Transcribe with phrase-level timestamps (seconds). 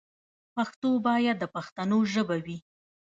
[0.55, 2.57] پښتو باید د پښتنو ژبه وي.